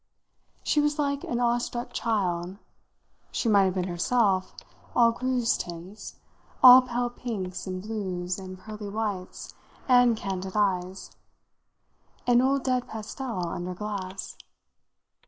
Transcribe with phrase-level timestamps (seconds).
[0.63, 2.57] She was like an awestruck child;
[3.31, 4.55] she might have been herself
[4.95, 6.15] all Greuze tints,
[6.63, 9.53] all pale pinks and blues and pearly whites
[9.87, 11.11] and candid eyes
[12.25, 14.35] an old dead pastel under glass.